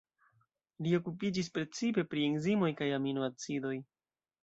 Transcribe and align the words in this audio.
Li 0.85 0.93
okupiĝis 0.99 1.53
precipe 1.59 2.07
pri 2.15 2.25
enzimoj 2.33 2.73
kaj 2.83 2.91
Aminoacidoj. 3.01 3.79